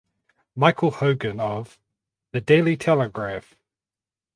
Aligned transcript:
Michael 0.55 0.89
Hogan 0.89 1.39
of 1.39 1.77
"The 2.31 2.41
Daily 2.41 2.75
Telegraph". 2.75 3.53